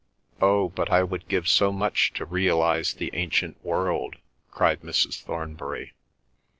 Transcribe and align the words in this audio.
"Oh, 0.41 0.69
but 0.69 0.89
I 0.89 1.03
would 1.03 1.27
give 1.27 1.47
so 1.47 1.71
much 1.71 2.11
to 2.13 2.25
realise 2.25 2.91
the 2.93 3.11
ancient 3.13 3.63
world!" 3.63 4.15
cried 4.49 4.81
Mrs. 4.81 5.21
Thornbury. 5.21 5.93